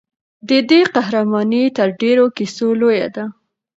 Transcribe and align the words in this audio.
د 0.49 0.51
دې 0.69 0.81
قهرماني 0.95 1.63
تر 1.77 1.87
ډېرو 2.01 2.25
کیسو 2.37 2.67
لویه 2.79 3.07
ده. 3.15 3.25